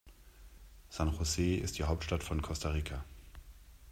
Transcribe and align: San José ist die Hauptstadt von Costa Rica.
San 0.89 1.11
José 1.15 1.57
ist 1.57 1.77
die 1.77 1.83
Hauptstadt 1.83 2.23
von 2.23 2.41
Costa 2.41 2.71
Rica. 2.71 3.05